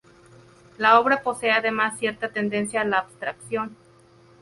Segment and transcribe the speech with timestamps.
[0.79, 3.77] La obra posee además cierta tendencia a la abstracción.